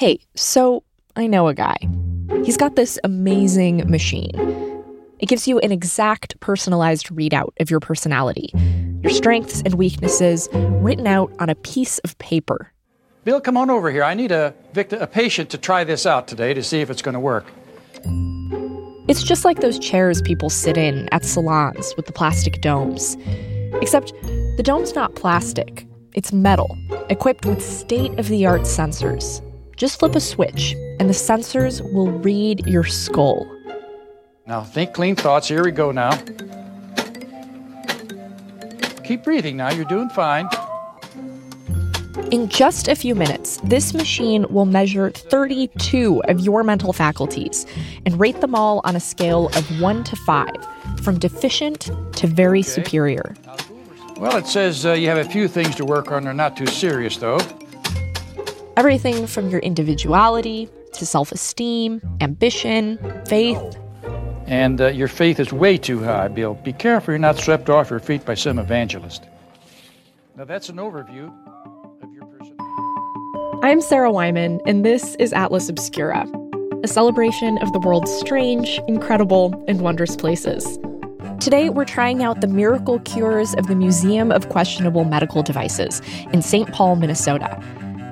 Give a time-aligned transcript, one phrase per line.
[0.00, 0.82] Hey, so
[1.16, 1.76] I know a guy.
[2.42, 4.32] He's got this amazing machine.
[5.18, 8.48] It gives you an exact personalized readout of your personality,
[9.02, 12.72] your strengths and weaknesses written out on a piece of paper.
[13.24, 14.02] Bill, come on over here.
[14.02, 17.02] I need a, victim, a patient to try this out today to see if it's
[17.02, 17.44] going to work.
[19.06, 23.18] It's just like those chairs people sit in at salons with the plastic domes.
[23.82, 24.14] Except
[24.56, 26.78] the dome's not plastic, it's metal,
[27.10, 29.42] equipped with state of the art sensors.
[29.80, 33.50] Just flip a switch, and the sensors will read your skull.
[34.46, 35.48] Now, think clean thoughts.
[35.48, 36.10] Here we go now.
[39.04, 39.70] Keep breathing now.
[39.70, 40.50] You're doing fine.
[42.30, 47.64] In just a few minutes, this machine will measure 32 of your mental faculties
[48.04, 50.50] and rate them all on a scale of 1 to 5,
[51.02, 52.68] from deficient to very okay.
[52.68, 53.34] superior.
[54.18, 56.24] Well, it says uh, you have a few things to work on.
[56.24, 57.40] They're not too serious, though.
[58.80, 63.76] Everything from your individuality to self esteem, ambition, faith.
[64.46, 66.54] And uh, your faith is way too high, Bill.
[66.54, 69.24] Be careful you're not swept off your feet by some evangelist.
[70.34, 71.30] Now, that's an overview
[72.02, 72.56] of your person.
[73.62, 76.26] I'm Sarah Wyman, and this is Atlas Obscura,
[76.82, 80.78] a celebration of the world's strange, incredible, and wondrous places.
[81.38, 86.00] Today, we're trying out the miracle cures of the Museum of Questionable Medical Devices
[86.32, 86.72] in St.
[86.72, 87.62] Paul, Minnesota.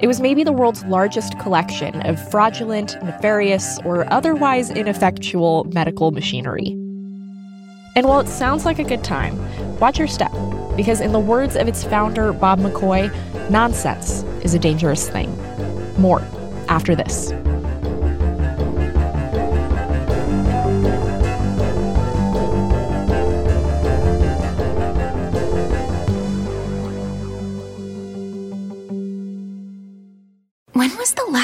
[0.00, 6.68] It was maybe the world's largest collection of fraudulent, nefarious, or otherwise ineffectual medical machinery.
[7.96, 9.36] And while it sounds like a good time,
[9.80, 10.30] watch your step,
[10.76, 13.12] because in the words of its founder, Bob McCoy,
[13.50, 15.36] nonsense is a dangerous thing.
[16.00, 16.22] More
[16.68, 17.32] after this.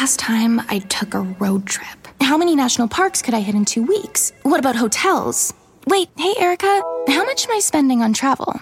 [0.05, 2.09] Last time I took a road trip?
[2.21, 4.35] How many national parks could I hit in two weeks?
[4.43, 5.55] What about hotels?
[5.87, 8.61] Wait, hey, Erica, how much am I spending on travel?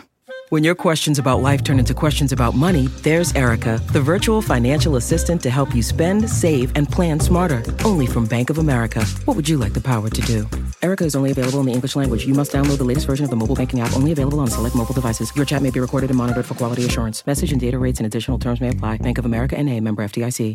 [0.50, 4.94] When your questions about life turn into questions about money, there's Erica, the virtual financial
[4.94, 7.60] assistant to help you spend, save, and plan smarter.
[7.84, 9.04] Only from Bank of America.
[9.24, 10.48] What would you like the power to do?
[10.80, 12.24] Erica is only available in the English language.
[12.24, 14.76] You must download the latest version of the mobile banking app, only available on select
[14.76, 15.34] mobile devices.
[15.34, 17.26] Your chat may be recorded and monitored for quality assurance.
[17.26, 18.98] Message and data rates and additional terms may apply.
[18.98, 20.54] Bank of America and a member FDIC.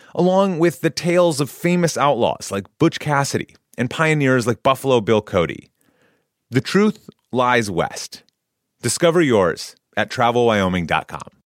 [0.15, 5.21] along with the tales of famous outlaws like Butch Cassidy and pioneers like Buffalo Bill
[5.21, 5.69] Cody.
[6.49, 8.23] The truth lies west.
[8.81, 11.41] Discover yours at travelwyoming.com.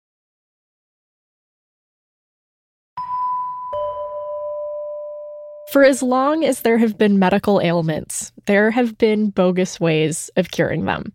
[5.72, 10.52] For as long as there have been medical ailments, there have been bogus ways of
[10.52, 11.12] curing them.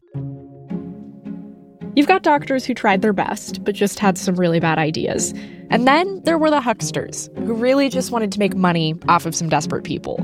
[1.95, 5.33] You've got doctors who tried their best, but just had some really bad ideas.
[5.71, 9.35] And then there were the hucksters, who really just wanted to make money off of
[9.35, 10.19] some desperate people.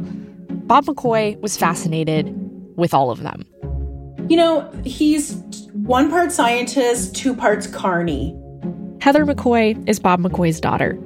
[0.67, 2.33] Bob McCoy was fascinated
[2.77, 3.45] with all of them.
[4.29, 5.35] You know, he's
[5.73, 8.39] one part scientist, two parts carny.
[9.01, 10.99] Heather McCoy is Bob McCoy's daughter.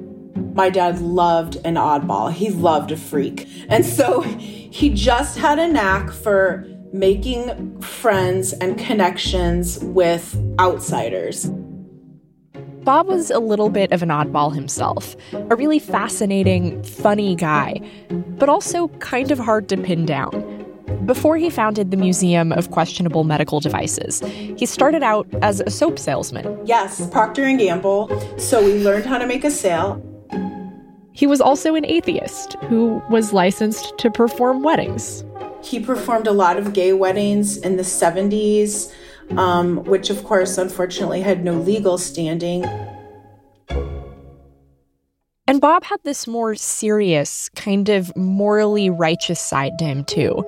[0.53, 2.31] My dad loved an oddball.
[2.31, 3.47] He loved a freak.
[3.67, 11.49] And so he just had a knack for making friends and connections with outsiders.
[12.83, 17.79] Bob was a little bit of an oddball himself, a really fascinating, funny guy,
[18.09, 20.55] but also kind of hard to pin down.
[21.05, 25.99] Before he founded the Museum of Questionable Medical Devices, he started out as a soap
[25.99, 26.59] salesman.
[26.65, 28.09] Yes, Procter and Gamble.
[28.39, 30.03] So we learned how to make a sale.
[31.11, 35.23] He was also an atheist who was licensed to perform weddings.
[35.61, 38.93] He performed a lot of gay weddings in the 70s,
[39.31, 42.65] um, which, of course, unfortunately had no legal standing.
[45.47, 50.45] And Bob had this more serious, kind of morally righteous side to him, too.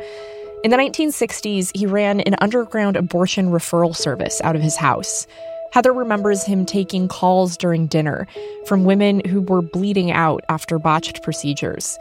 [0.64, 5.26] In the 1960s, he ran an underground abortion referral service out of his house.
[5.74, 8.28] Heather remembers him taking calls during dinner
[8.68, 11.98] from women who were bleeding out after botched procedures.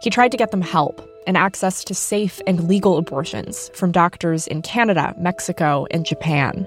[0.00, 4.46] He tried to get them help and access to safe and legal abortions from doctors
[4.46, 6.66] in Canada, Mexico, and Japan.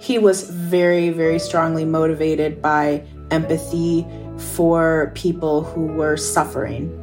[0.00, 4.04] He was very, very strongly motivated by empathy
[4.56, 6.96] for people who were suffering.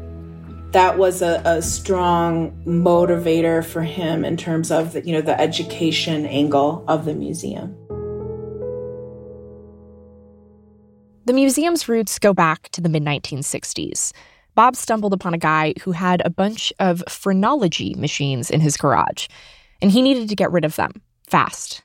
[0.73, 5.39] That was a, a strong motivator for him in terms of the, you know the
[5.39, 7.73] education angle of the museum.
[11.23, 14.11] The museum's roots go back to the mid 1960s.
[14.57, 19.27] Bob stumbled upon a guy who had a bunch of phrenology machines in his garage,
[19.83, 21.83] and he needed to get rid of them fast.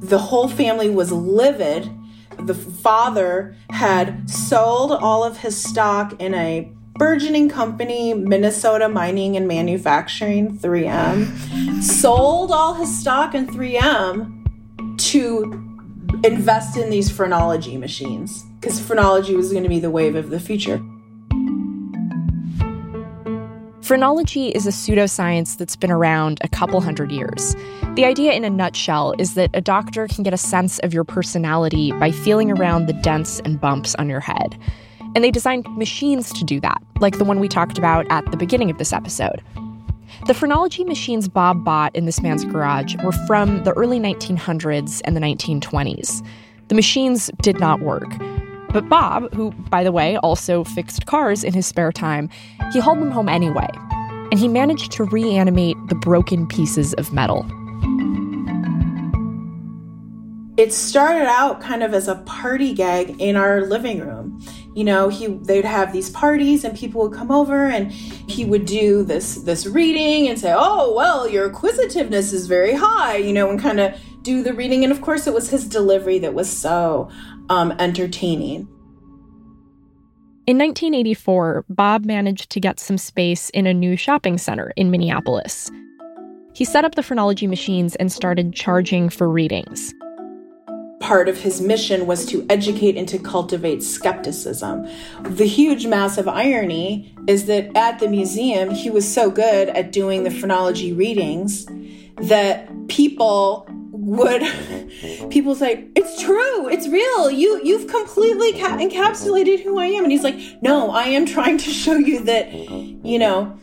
[0.00, 1.88] The whole family was livid.
[2.36, 9.46] The father had sold all of his stock in a burgeoning company, Minnesota Mining and
[9.46, 15.64] Manufacturing, 3M, sold all his stock in 3M to
[16.24, 20.40] invest in these phrenology machines because phrenology was going to be the wave of the
[20.40, 20.82] future.
[23.88, 27.56] Phrenology is a pseudoscience that's been around a couple hundred years.
[27.94, 31.04] The idea, in a nutshell, is that a doctor can get a sense of your
[31.04, 34.60] personality by feeling around the dents and bumps on your head.
[35.14, 38.36] And they designed machines to do that, like the one we talked about at the
[38.36, 39.42] beginning of this episode.
[40.26, 45.16] The phrenology machines Bob bought in this man's garage were from the early 1900s and
[45.16, 46.22] the 1920s.
[46.68, 48.12] The machines did not work.
[48.70, 52.28] But Bob, who, by the way, also fixed cars in his spare time,
[52.72, 53.68] he hauled them home anyway.
[54.30, 57.46] And he managed to reanimate the broken pieces of metal.
[60.58, 64.44] It started out kind of as a party gag in our living room.
[64.74, 68.66] You know, he they'd have these parties and people would come over and he would
[68.66, 73.48] do this this reading and say, "Oh, well, your acquisitiveness is very high," you know,
[73.50, 76.50] and kind of do the reading and of course it was his delivery that was
[76.50, 77.08] so
[77.50, 78.68] um, entertaining.
[80.48, 85.70] In 1984, Bob managed to get some space in a new shopping center in Minneapolis.
[86.54, 89.92] He set up the phrenology machines and started charging for readings.
[91.00, 94.88] Part of his mission was to educate and to cultivate skepticism.
[95.22, 100.24] The huge, massive irony is that at the museum, he was so good at doing
[100.24, 101.66] the phrenology readings
[102.16, 103.68] that people
[104.08, 104.42] would
[105.30, 107.30] people say it's true it's real.
[107.30, 110.04] You you've completely ca- encapsulated who i am.
[110.04, 113.58] And he's like no i am trying to show you that you know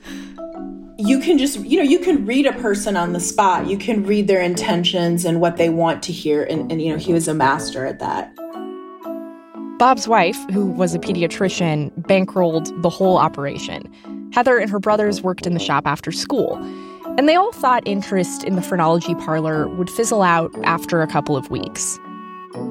[0.97, 3.67] you can just you know you can read a person on the spot.
[3.67, 6.43] You can read their intentions and what they want to hear.
[6.43, 8.33] And, and you know he was a master at that.
[9.77, 13.91] Bob's wife who was a pediatrician bankrolled the whole operation.
[14.31, 16.55] Heather and her brothers worked in the shop after school
[17.17, 21.37] and they all thought interest in the phrenology parlor would fizzle out after a couple
[21.37, 21.99] of weeks.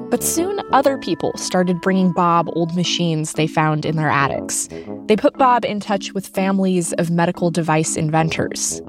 [0.09, 4.67] But soon other people started bringing Bob old machines they found in their attics.
[5.05, 8.81] They put Bob in touch with families of medical device inventors.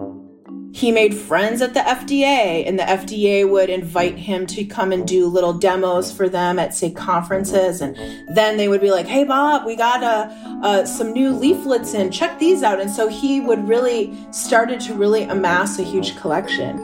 [0.77, 5.09] He made friends at the FDA, and the FDA would invite him to come and
[5.09, 7.81] do little demos for them at, say, conferences.
[7.81, 7.97] And
[8.29, 10.29] then they would be like, hey, Bob, we got uh,
[10.63, 12.11] uh, some new leaflets in.
[12.11, 12.79] Check these out.
[12.79, 16.77] And so he would really started to really amass a huge collection.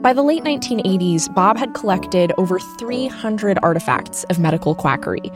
[0.00, 5.32] By the late 1980s, Bob had collected over 300 artifacts of medical quackery.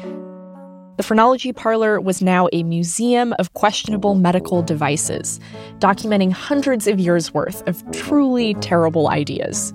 [0.97, 5.41] The phrenology parlor was now a museum of questionable medical devices,
[5.81, 9.75] documenting hundreds of years' worth of truly terrible ideas.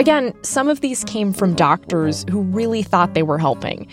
[0.00, 3.86] Again, some of these came from doctors who really thought they were helping,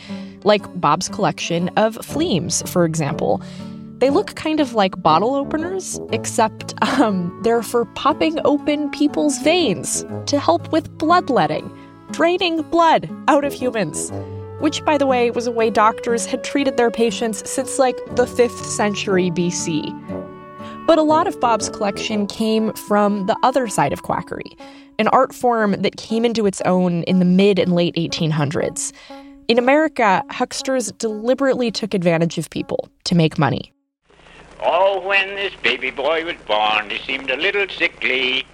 [0.44, 3.44] like Bob's collection of fleams, for example.
[4.00, 10.03] They look kind of like bottle openers, except um, they're for popping open people's veins
[10.25, 11.70] to help with bloodletting,
[12.10, 14.12] draining blood out of humans
[14.60, 18.25] which, by the way, was a way doctors had treated their patients since like the
[18.25, 19.96] 5th century BC.
[20.86, 24.58] But a lot of Bob's collection came from the other side of quackery,
[24.98, 28.92] an art form that came into its own in the mid and late 1800s.
[29.48, 33.74] In America, hucksters deliberately took advantage of people to make money.
[34.62, 38.46] Oh, when this baby boy was born, he seemed a little sickly.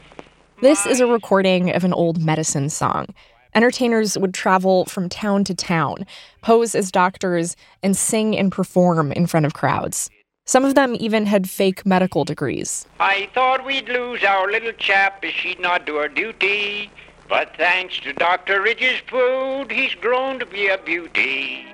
[0.62, 3.08] This is a recording of an old medicine song.
[3.56, 6.06] Entertainers would travel from town to town,
[6.42, 10.10] pose as doctors, and sing and perform in front of crowds.
[10.46, 12.86] Some of them even had fake medical degrees.
[13.00, 16.92] I thought we'd lose our little chap if she'd not do her duty.
[17.28, 18.62] But thanks to Dr.
[18.62, 21.66] Ridge's food, he's grown to be a beauty.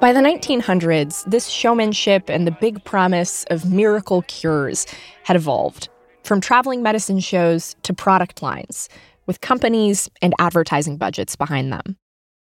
[0.00, 4.86] By the 1900s, this showmanship and the big promise of miracle cures
[5.24, 5.90] had evolved
[6.24, 8.88] from traveling medicine shows to product lines,
[9.26, 11.98] with companies and advertising budgets behind them.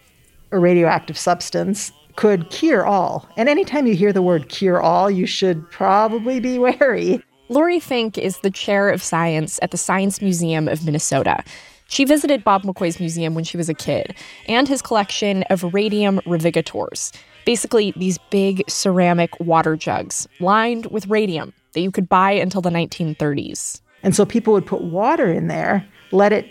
[0.50, 3.28] a radioactive substance, could cure all.
[3.36, 7.22] And anytime you hear the word cure all, you should probably be wary.
[7.48, 11.42] Lori Fink is the chair of science at the Science Museum of Minnesota.
[11.88, 14.14] She visited Bob McCoy's museum when she was a kid
[14.46, 17.12] and his collection of radium revigators.
[17.44, 22.70] Basically, these big ceramic water jugs lined with radium that you could buy until the
[22.70, 23.80] 1930s.
[24.04, 26.48] And so people would put water in there, let it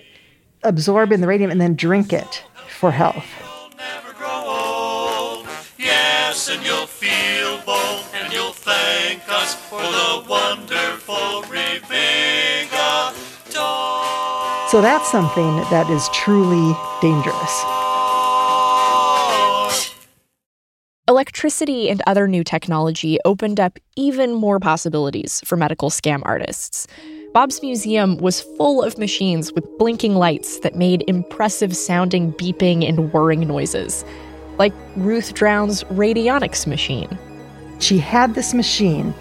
[0.63, 3.25] absorb in the radium, and then drink it for health.
[5.77, 13.13] Yes, and you'll feel bold, and you'll thank us for the wonderful Reviga
[14.69, 17.63] So that's something that is truly dangerous.
[21.09, 26.85] Electricity and other new technology opened up even more possibilities for medical scam artists.
[27.31, 33.13] Bob's museum was full of machines with blinking lights that made impressive sounding beeping and
[33.13, 34.03] whirring noises,
[34.57, 37.19] like Ruth Drown's radionics machine.
[37.77, 39.13] She had this machine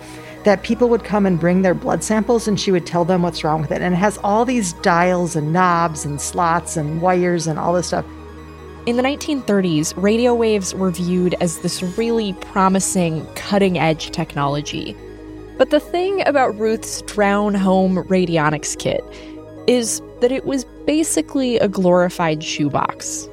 [0.44, 3.44] that people would come and bring their blood samples and she would tell them what's
[3.44, 3.82] wrong with it.
[3.82, 7.88] And it has all these dials and knobs and slots and wires and all this
[7.88, 8.06] stuff.
[8.86, 14.96] In the 1930s, radio waves were viewed as this really promising, cutting edge technology.
[15.58, 19.02] But the thing about Ruth's Drown Home radionics kit
[19.66, 23.28] is that it was basically a glorified shoebox.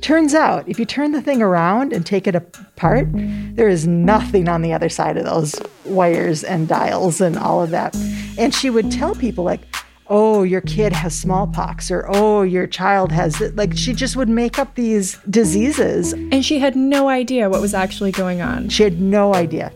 [0.00, 4.48] Turns out, if you turn the thing around and take it apart, there is nothing
[4.48, 7.94] on the other side of those wires and dials and all of that.
[8.38, 9.62] And she would tell people, like,
[10.08, 14.58] oh, your kid has smallpox, or oh, your child has, like, she just would make
[14.58, 16.12] up these diseases.
[16.12, 18.68] And she had no idea what was actually going on.
[18.68, 19.72] She had no idea.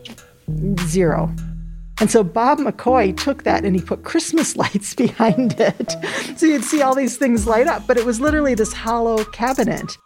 [0.83, 1.35] Zero.
[2.01, 5.97] And so Bob McCoy took that and he put Christmas lights behind it.
[6.37, 9.97] So you'd see all these things light up, but it was literally this hollow cabinet.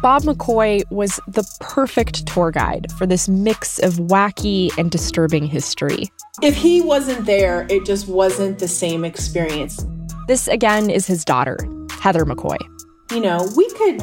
[0.00, 6.10] Bob McCoy was the perfect tour guide for this mix of wacky and disturbing history.
[6.42, 9.84] If he wasn't there, it just wasn't the same experience.
[10.26, 11.58] This again is his daughter,
[11.90, 12.56] Heather McCoy.
[13.12, 14.02] You know, we could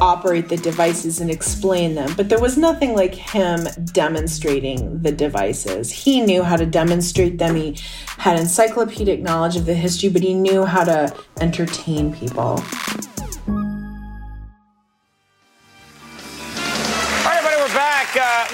[0.00, 5.92] operate the devices and explain them, but there was nothing like him demonstrating the devices.
[5.92, 7.54] He knew how to demonstrate them.
[7.54, 12.60] He had encyclopedic knowledge of the history, but he knew how to entertain people.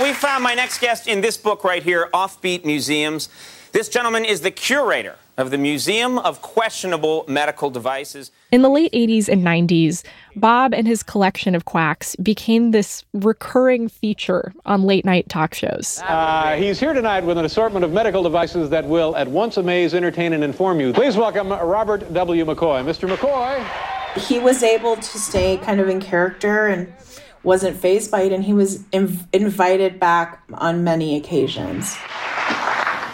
[0.00, 3.28] We found my next guest in this book right here, Offbeat Museums.
[3.72, 8.30] This gentleman is the curator of the Museum of Questionable Medical Devices.
[8.52, 10.04] In the late 80s and 90s,
[10.36, 16.00] Bob and his collection of quacks became this recurring feature on late night talk shows.
[16.04, 19.94] Uh, he's here tonight with an assortment of medical devices that will at once amaze,
[19.94, 20.92] entertain, and inform you.
[20.92, 22.44] Please welcome Robert W.
[22.44, 22.84] McCoy.
[22.84, 23.08] Mr.
[23.08, 23.64] McCoy.
[24.20, 26.92] He was able to stay kind of in character and
[27.44, 31.96] wasn't phased by it, and he was inv- invited back on many occasions.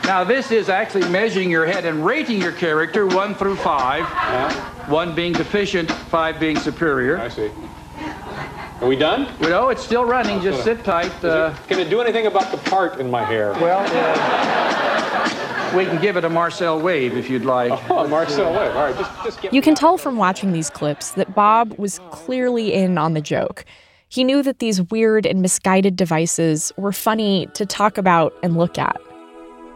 [0.04, 4.00] Now, this is actually measuring your head and rating your character one through five.
[4.00, 4.52] Yeah.
[4.90, 7.18] One being deficient, five being superior.
[7.18, 7.50] I see.
[8.80, 9.28] Are we done?
[9.40, 10.40] No, it's still running.
[10.40, 11.12] Just sit tight.
[11.22, 13.52] Uh, it, can it do anything about the part in my hair?
[13.52, 17.72] Well, uh, we can give it a Marcel wave if you'd like.
[17.90, 18.75] Oh, Marcel wave.
[18.75, 22.00] All right, just, just get You can tell from watching these clips that Bob was
[22.10, 23.66] clearly in on the joke.
[24.11, 28.76] He knew that these weird and misguided devices were funny to talk about and look
[28.76, 29.00] at.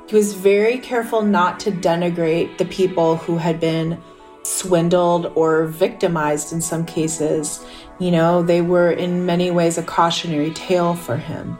[0.09, 4.03] He was very careful not to denigrate the people who had been
[4.43, 7.65] swindled or victimized in some cases.
[8.01, 11.57] You know, they were in many ways a cautionary tale for him.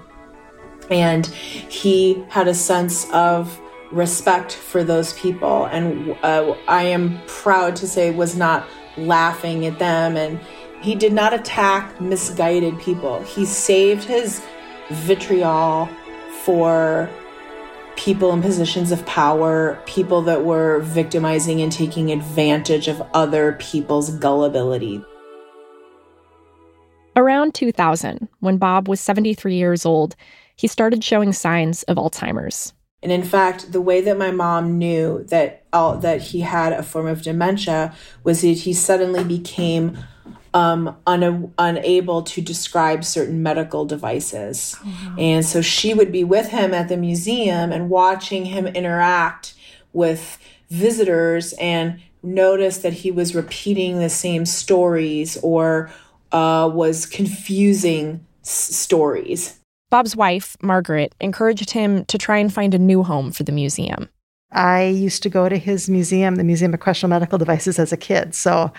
[0.91, 3.57] And he had a sense of
[3.93, 5.67] respect for those people.
[5.67, 8.67] And uh, I am proud to say was not
[8.97, 10.41] laughing at them and
[10.85, 13.23] he did not attack misguided people.
[13.23, 14.45] He saved his
[14.91, 15.89] vitriol
[16.43, 17.09] for
[17.97, 24.11] people in positions of power, people that were victimizing and taking advantage of other people's
[24.19, 25.03] gullibility.
[27.17, 30.17] Around 2000, when Bob was 73 years old,
[30.55, 32.75] he started showing signs of Alzheimer's.
[33.03, 37.07] And in fact, the way that my mom knew that that he had a form
[37.07, 39.99] of dementia was that he suddenly became
[40.55, 44.77] um, un- unable to describe certain medical devices.
[44.85, 49.55] Oh, And so she would be with him at the museum and watching him interact
[49.93, 50.39] with
[50.71, 55.91] visitors and notice that he was repeating the same stories or
[56.33, 59.59] uh, was confusing s- stories.
[59.91, 64.09] Bob's wife, Margaret, encouraged him to try and find a new home for the museum.
[64.51, 67.97] I used to go to his museum, the Museum of Questionable Medical Devices, as a
[67.97, 68.35] kid.
[68.35, 68.73] So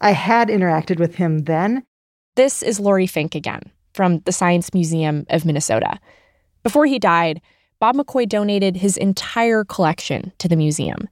[0.00, 1.84] I had interacted with him then.
[2.36, 3.60] This is Lori Fink again
[3.92, 5.98] from the Science Museum of Minnesota.
[6.62, 7.40] Before he died,
[7.80, 11.08] Bob McCoy donated his entire collection to the museum.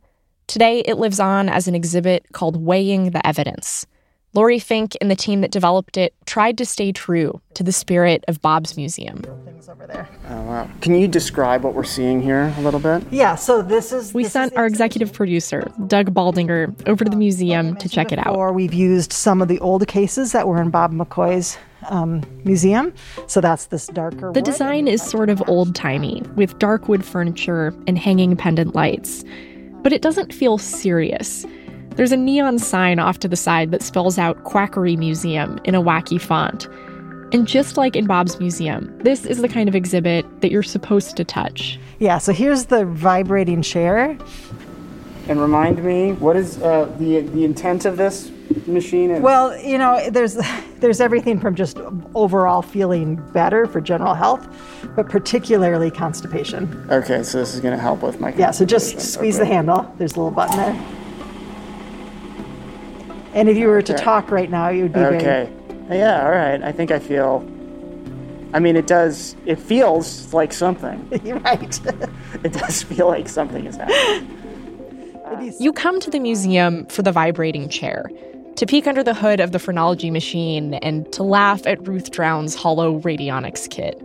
[0.46, 3.86] Today, it lives on as an exhibit called Weighing the Evidence.
[4.34, 8.24] Lori Fink and the team that developed it tried to stay true to the spirit
[8.28, 9.22] of Bob's museum.
[10.28, 10.70] Oh, wow.
[10.80, 13.02] Can you describe what we're seeing here a little bit?
[13.10, 14.14] Yeah, so this is.
[14.14, 18.36] We sent our executive producer, Doug Baldinger, over to the museum to check it out.
[18.36, 21.58] Or we've used some of the old cases that were in Bob McCoy's
[21.88, 22.92] um, museum.
[23.26, 24.32] So that's this darker.
[24.32, 24.44] The wood.
[24.44, 29.24] design is sort of old timey, with dark wood furniture and hanging pendant lights.
[29.82, 31.46] But it doesn't feel serious.
[31.98, 35.82] There's a neon sign off to the side that spells out Quackery Museum in a
[35.82, 36.68] wacky font.
[37.32, 41.16] And just like in Bob's museum, this is the kind of exhibit that you're supposed
[41.16, 41.76] to touch.
[41.98, 44.16] Yeah, so here's the vibrating chair.
[45.26, 48.30] And remind me, what is uh, the the intent of this
[48.68, 49.10] machine?
[49.10, 49.20] Is?
[49.20, 50.38] Well, you know, there's
[50.78, 51.78] there's everything from just
[52.14, 54.46] overall feeling better for general health,
[54.94, 56.86] but particularly constipation.
[56.92, 58.32] Okay, so this is going to help with my.
[58.34, 59.48] Yeah, so just squeeze Okay.
[59.48, 59.92] the handle.
[59.98, 60.97] There's a little button there.
[63.34, 64.02] And if you were to Okay.
[64.02, 65.50] talk right now, you would be very Okay.
[65.90, 66.24] Yeah.
[66.24, 66.62] All right.
[66.62, 67.46] I think I feel.
[68.54, 69.36] I mean, it does.
[69.44, 71.06] It feels like something.
[71.24, 71.80] You're right.
[72.44, 74.34] it does feel like something is happening.
[75.60, 78.10] You come to the museum for the vibrating chair,
[78.56, 82.54] to peek under the hood of the phrenology machine, and to laugh at Ruth Drown's
[82.54, 84.02] hollow radionics kit.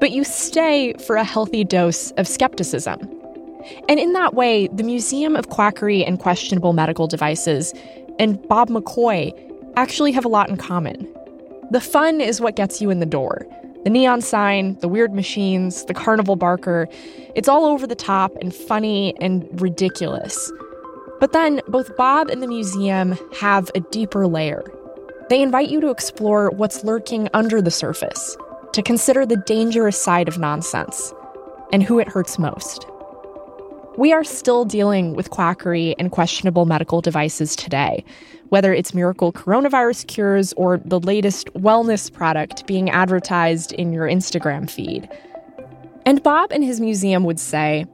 [0.00, 2.98] But you stay for a healthy dose of skepticism.
[3.88, 7.72] And in that way, the Museum of Quackery and Questionable Medical Devices
[8.20, 9.32] and Bob McCoy
[9.76, 11.08] actually have a lot in common.
[11.70, 13.46] The fun is what gets you in the door.
[13.84, 16.86] The neon sign, the weird machines, the carnival barker,
[17.34, 20.52] it's all over the top and funny and ridiculous.
[21.18, 24.70] But then both Bob and the museum have a deeper layer.
[25.30, 28.36] They invite you to explore what's lurking under the surface,
[28.74, 31.14] to consider the dangerous side of nonsense,
[31.72, 32.86] and who it hurts most.
[33.96, 38.04] We are still dealing with quackery and questionable medical devices today,
[38.48, 44.70] whether it's miracle coronavirus cures or the latest wellness product being advertised in your Instagram
[44.70, 45.08] feed.
[46.06, 47.84] And Bob and his museum would say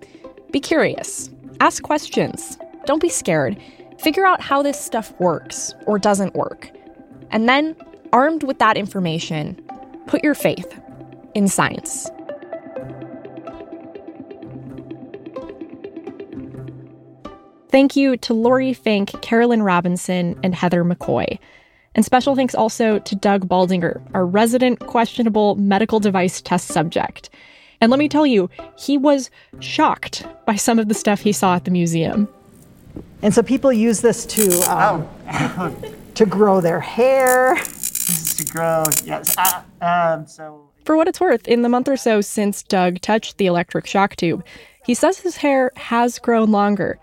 [0.53, 1.31] be curious,
[1.61, 3.61] ask questions, don't be scared,
[3.99, 6.71] figure out how this stuff works or doesn't work.
[7.31, 7.75] And then,
[8.13, 9.61] armed with that information,
[10.07, 10.81] put your faith
[11.35, 12.09] in science.
[17.77, 21.39] Thank you to Lori Fink, Carolyn Robinson, and Heather McCoy.
[21.95, 27.29] And special thanks also to Doug Baldinger, our resident questionable medical device test subject.
[27.83, 29.29] And let me tell you, he was
[29.61, 32.29] shocked by some of the stuff he saw at the museum.
[33.21, 35.07] And so people use this to um,
[36.15, 37.57] to grow their hair.
[37.57, 38.85] To grow.
[39.05, 39.35] Yes.
[39.37, 40.67] Ah, um, so.
[40.87, 44.17] For what it's worth, in the month or so since Doug touched the electric shock
[44.17, 44.43] tube,
[44.87, 46.99] he says his hair has grown longer.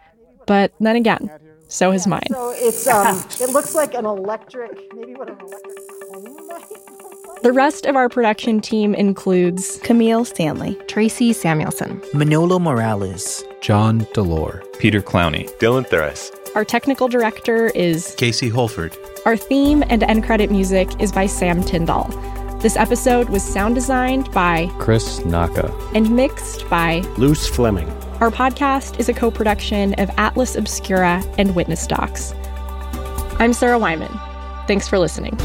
[0.46, 1.30] But then again,
[1.68, 2.28] so has mine.
[2.30, 6.50] So it's um, it looks like an electric, maybe what an electric comb might look
[6.50, 7.42] like.
[7.42, 14.64] The rest of our production team includes Camille Stanley, Tracy Samuelson, Manolo Morales, John DeLore,
[14.80, 16.32] Peter Clowney, Dylan Thuris.
[16.56, 18.96] Our technical director is Casey Holford.
[19.26, 22.06] Our theme and end credit music is by Sam Tyndall.
[22.60, 27.92] This episode was sound designed by Chris Naka and mixed by Luce Fleming.
[28.24, 32.34] Our podcast is a co production of Atlas Obscura and Witness Docs.
[33.38, 34.18] I'm Sarah Wyman.
[34.66, 35.36] Thanks for listening.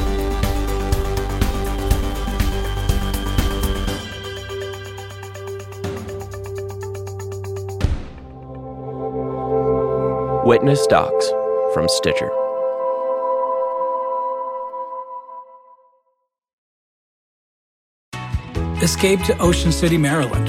[10.44, 11.30] Witness Docs
[11.74, 12.30] from Stitcher.
[18.80, 20.48] Escape to Ocean City, Maryland,